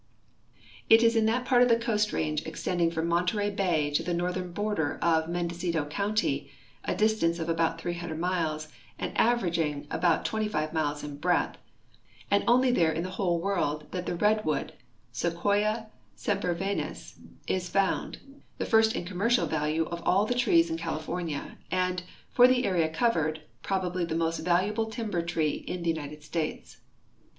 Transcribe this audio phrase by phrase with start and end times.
[0.89, 4.15] It is in that part of the Coast range extending from Monterey bay to the
[4.15, 6.49] northern border of Mendocino county
[6.83, 8.67] (a distance of about 300 miles
[8.97, 11.59] and averaging about 25 miles in breadth)
[12.31, 14.73] and only there in the whole world that the redwood,
[15.11, 18.17] sequoia semper virens, is found,
[18.57, 22.89] the first in commercial value of all the trees in California and, for the area
[22.89, 26.77] covered, ])robably the most valuable timber tree in the United States.